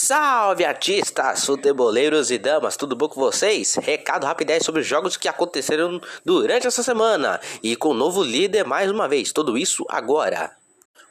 Salve 0.00 0.64
artistas, 0.64 1.44
futeboleiros 1.44 2.30
e 2.30 2.38
damas, 2.38 2.76
tudo 2.76 2.94
bom 2.94 3.08
com 3.08 3.20
vocês? 3.20 3.74
Recado 3.74 4.26
rapidez 4.26 4.64
sobre 4.64 4.82
os 4.82 4.86
jogos 4.86 5.16
que 5.16 5.26
aconteceram 5.26 6.00
durante 6.24 6.68
essa 6.68 6.84
semana 6.84 7.40
e 7.64 7.74
com 7.74 7.88
o 7.88 7.94
novo 7.94 8.22
líder 8.22 8.64
mais 8.64 8.88
uma 8.92 9.08
vez, 9.08 9.32
tudo 9.32 9.58
isso 9.58 9.84
agora. 9.88 10.52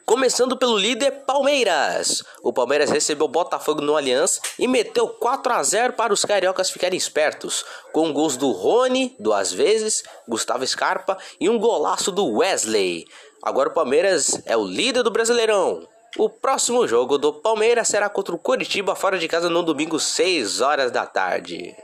Começando 0.06 0.56
pelo 0.56 0.78
líder 0.78 1.10
Palmeiras. 1.26 2.24
O 2.42 2.50
Palmeiras 2.50 2.88
recebeu 2.88 3.26
o 3.26 3.28
Botafogo 3.28 3.82
no 3.82 3.94
Allianz 3.94 4.40
e 4.58 4.66
meteu 4.66 5.06
4 5.06 5.52
a 5.52 5.62
0 5.62 5.92
para 5.92 6.14
os 6.14 6.24
cariocas 6.24 6.70
ficarem 6.70 6.96
espertos, 6.96 7.66
com 7.92 8.10
gols 8.10 8.38
do 8.38 8.52
Rony, 8.52 9.14
duas 9.20 9.52
vezes, 9.52 10.02
Gustavo 10.26 10.66
Scarpa 10.66 11.18
e 11.38 11.50
um 11.50 11.58
golaço 11.58 12.10
do 12.10 12.38
Wesley. 12.38 13.04
Agora 13.42 13.68
o 13.68 13.74
Palmeiras 13.74 14.40
é 14.46 14.56
o 14.56 14.64
líder 14.64 15.02
do 15.02 15.10
Brasileirão. 15.10 15.86
O 16.16 16.28
próximo 16.28 16.88
jogo 16.88 17.18
do 17.18 17.32
Palmeiras 17.32 17.88
será 17.88 18.08
contra 18.08 18.34
o 18.34 18.38
Curitiba 18.38 18.94
fora 18.94 19.18
de 19.18 19.28
casa 19.28 19.50
no 19.50 19.62
domingo 19.62 20.00
6 20.00 20.60
horas 20.60 20.90
da 20.90 21.04
tarde. 21.04 21.76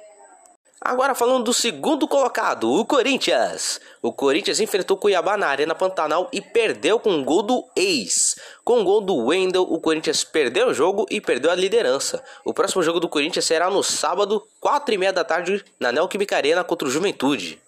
Agora 0.80 1.15
falando 1.15 1.45
do 1.45 1.55
segundo 1.55 2.06
colocado, 2.09 2.70
o 2.70 2.84
Corinthians. 2.84 3.80
O 4.02 4.12
Corinthians 4.12 4.60
enfrentou 4.60 4.96
o 4.96 5.01
Cuiabá 5.01 5.37
na 5.37 5.46
Arena 5.46 5.74
Pantanal 5.74 6.29
e 6.32 6.41
perdeu 6.41 6.98
com 6.98 7.10
um 7.10 7.24
gol 7.24 7.42
do 7.42 7.65
ex. 7.74 8.37
Com 8.62 8.80
o 8.80 8.84
gol 8.84 9.01
do 9.01 9.16
Wendel, 9.16 9.62
o 9.62 9.80
Corinthians 9.80 10.24
perdeu 10.24 10.68
o 10.68 10.74
jogo 10.74 11.06
e 11.10 11.20
perdeu 11.20 11.51
a 11.51 11.54
liderança. 11.54 12.23
O 12.45 12.52
próximo 12.52 12.82
jogo 12.82 13.01
do 13.01 13.09
Corinthians 13.09 13.46
será 13.46 13.70
no 13.70 13.82
sábado, 13.82 14.46
4 14.60 14.95
e 14.95 14.98
meia 14.98 15.12
da 15.12 15.24
tarde, 15.24 15.65
na 15.80 15.91
Neoquímica 15.91 16.37
Arena 16.37 16.65
contra 16.65 16.87
o 16.87 16.91
Juventude. 16.91 17.63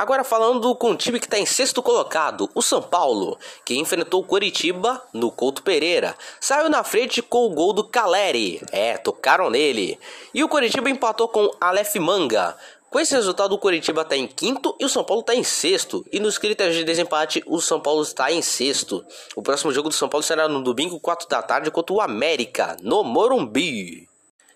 Agora 0.00 0.24
falando 0.24 0.74
com 0.76 0.92
o 0.92 0.96
time 0.96 1.20
que 1.20 1.26
está 1.26 1.38
em 1.38 1.44
sexto 1.44 1.82
colocado, 1.82 2.48
o 2.54 2.62
São 2.62 2.80
Paulo, 2.80 3.38
que 3.66 3.76
enfrentou 3.76 4.22
o 4.22 4.24
Coritiba 4.24 4.98
no 5.12 5.30
Couto 5.30 5.62
Pereira. 5.62 6.16
Saiu 6.40 6.70
na 6.70 6.82
frente 6.82 7.20
com 7.20 7.44
o 7.44 7.50
gol 7.50 7.74
do 7.74 7.84
Caleri. 7.84 8.62
É, 8.72 8.96
tocaram 8.96 9.50
nele. 9.50 10.00
E 10.32 10.42
o 10.42 10.48
Coritiba 10.48 10.88
empatou 10.88 11.28
com 11.28 11.50
Aleph 11.60 11.96
Manga. 11.96 12.56
Com 12.88 12.98
esse 12.98 13.14
resultado, 13.14 13.54
o 13.54 13.58
Coritiba 13.58 14.00
está 14.00 14.16
em 14.16 14.26
quinto 14.26 14.74
e 14.80 14.86
o 14.86 14.88
São 14.88 15.04
Paulo 15.04 15.20
está 15.20 15.34
em 15.34 15.44
sexto. 15.44 16.02
E 16.10 16.18
nos 16.18 16.38
critérios 16.38 16.76
de 16.76 16.82
desempate, 16.82 17.42
o 17.46 17.60
São 17.60 17.78
Paulo 17.78 18.00
está 18.00 18.32
em 18.32 18.40
sexto. 18.40 19.04
O 19.36 19.42
próximo 19.42 19.70
jogo 19.70 19.90
do 19.90 19.94
São 19.94 20.08
Paulo 20.08 20.24
será 20.24 20.48
no 20.48 20.62
domingo, 20.62 20.98
4 20.98 21.28
da 21.28 21.42
tarde, 21.42 21.70
contra 21.70 21.94
o 21.94 22.00
América, 22.00 22.74
no 22.80 23.04
Morumbi. 23.04 24.09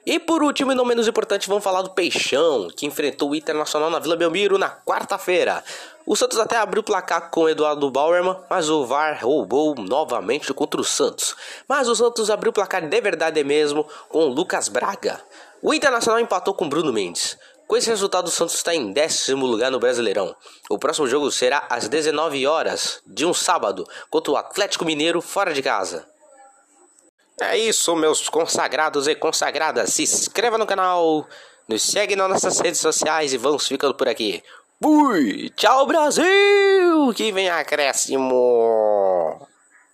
E 0.07 0.19
por 0.19 0.43
último 0.43 0.71
e 0.71 0.75
não 0.75 0.85
menos 0.85 1.09
importante, 1.09 1.49
vamos 1.49 1.65
falar 1.65 1.81
do 1.81 1.91
Peixão, 1.91 2.69
que 2.69 2.85
enfrentou 2.85 3.31
o 3.31 3.35
Internacional 3.35 3.89
na 3.89 3.99
Vila 3.99 4.17
Belmiro 4.17 4.59
na 4.59 4.69
quarta-feira. 4.69 5.65
O 6.05 6.15
Santos 6.15 6.39
até 6.39 6.59
abriu 6.59 6.83
o 6.83 6.85
placar 6.85 7.31
com 7.31 7.45
o 7.45 7.49
Eduardo 7.49 7.91
Bauerman, 7.91 8.37
mas 8.51 8.69
o 8.69 8.85
VAR 8.85 9.19
roubou 9.23 9.75
novamente 9.75 10.53
contra 10.53 10.79
o 10.79 10.85
Santos. 10.85 11.35
Mas 11.67 11.89
o 11.89 11.97
Santos 11.97 12.29
abriu 12.29 12.51
o 12.51 12.53
placar 12.53 12.87
de 12.87 13.01
verdade 13.01 13.43
mesmo 13.43 13.89
com 14.11 14.27
o 14.27 14.29
Lucas 14.29 14.69
Braga. 14.69 15.23
O 15.63 15.73
Internacional 15.73 16.21
empatou 16.21 16.53
com 16.53 16.69
Bruno 16.69 16.93
Mendes. 16.93 17.39
Com 17.67 17.75
esse 17.75 17.89
resultado, 17.89 18.27
o 18.27 18.31
Santos 18.31 18.57
está 18.57 18.75
em 18.75 18.93
décimo 18.93 19.47
lugar 19.47 19.71
no 19.71 19.81
Brasileirão. 19.81 20.37
O 20.69 20.79
próximo 20.79 21.07
jogo 21.07 21.31
será 21.33 21.67
às 21.71 21.89
19 21.89 22.47
horas 22.47 23.01
de 23.07 23.25
um 23.25 23.33
sábado 23.33 23.89
contra 24.11 24.33
o 24.33 24.37
Atlético 24.37 24.85
Mineiro 24.85 25.23
fora 25.23 25.55
de 25.55 25.63
casa. 25.63 26.07
É 27.41 27.59
isso, 27.59 27.97
meus 27.97 28.29
consagrados 28.29 29.09
e 29.09 29.15
consagradas. 29.15 29.93
Se 29.93 30.03
inscreva 30.05 30.57
no 30.57 30.67
canal, 30.67 31.27
nos 31.69 31.83
segue 31.83 32.15
nas 32.15 32.31
nossas 32.31 32.61
redes 32.61 32.81
sociais 32.81 33.33
e 33.33 33.39
vamos 33.39 33.67
ficando 33.67 33.95
por 33.95 34.09
aqui. 34.09 34.43
Fui! 34.83 35.51
Tchau, 35.57 35.87
Brasil! 35.87 37.13
Que 37.15 37.33
vem 37.33 37.49
acréscimo! 37.49 39.04